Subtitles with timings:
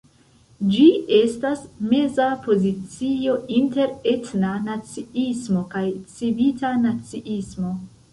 [0.75, 5.85] Ĝi estas meza pozicio inter etna naciismo kaj
[6.15, 7.75] civita naciismo.